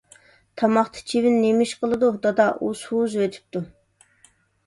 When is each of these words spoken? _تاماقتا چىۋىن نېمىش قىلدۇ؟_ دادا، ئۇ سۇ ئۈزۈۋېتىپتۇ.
_تاماقتا 0.59 1.01
چىۋىن 1.11 1.35
نېمىش 1.41 1.73
قىلدۇ؟_ 1.83 2.09
دادا، 2.23 2.47
ئۇ 2.59 2.69
سۇ 2.81 3.01
ئۈزۈۋېتىپتۇ. 3.03 3.65